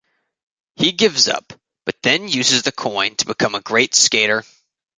[0.77, 1.53] He gives up,
[1.85, 4.43] but then uses the coin to become a great skater.